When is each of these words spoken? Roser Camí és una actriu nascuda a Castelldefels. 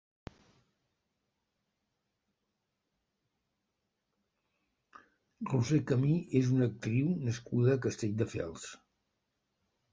Roser 5.51 5.81
Camí 5.93 6.19
és 6.43 6.53
una 6.57 6.69
actriu 6.73 7.15
nascuda 7.29 7.79
a 7.79 7.83
Castelldefels. 7.89 8.69